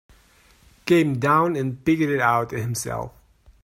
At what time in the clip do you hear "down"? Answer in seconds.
1.19-1.55